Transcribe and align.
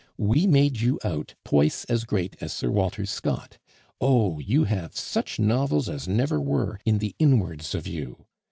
We 0.17 0.47
made 0.47 0.81
you 0.81 0.99
out 1.03 1.35
twice 1.45 1.83
as 1.83 2.05
great 2.05 2.35
as 2.41 2.51
Sir 2.51 2.71
Walter 2.71 3.05
Scott! 3.05 3.59
Oh! 3.99 4.39
you 4.39 4.63
have 4.63 4.97
such 4.97 5.37
novels 5.39 5.87
as 5.89 6.07
never 6.07 6.41
were 6.41 6.79
in 6.85 6.97
the 6.97 7.13
inwards 7.19 7.75
of 7.75 7.85
you. 7.85 8.25